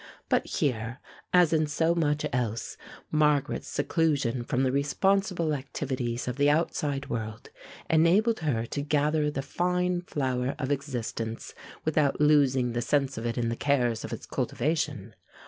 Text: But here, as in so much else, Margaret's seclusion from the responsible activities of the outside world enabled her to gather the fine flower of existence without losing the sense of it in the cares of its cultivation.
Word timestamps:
But 0.29 0.47
here, 0.47 0.99
as 1.31 1.53
in 1.53 1.67
so 1.67 1.93
much 1.93 2.25
else, 2.33 2.75
Margaret's 3.11 3.67
seclusion 3.67 4.43
from 4.43 4.63
the 4.63 4.71
responsible 4.71 5.53
activities 5.53 6.27
of 6.27 6.37
the 6.37 6.49
outside 6.49 7.07
world 7.07 7.51
enabled 7.87 8.39
her 8.39 8.65
to 8.65 8.81
gather 8.81 9.29
the 9.29 9.43
fine 9.43 10.01
flower 10.01 10.55
of 10.57 10.71
existence 10.71 11.53
without 11.85 12.19
losing 12.19 12.71
the 12.71 12.81
sense 12.81 13.15
of 13.19 13.27
it 13.27 13.37
in 13.37 13.49
the 13.49 13.55
cares 13.55 14.03
of 14.03 14.11
its 14.11 14.25
cultivation. 14.25 15.13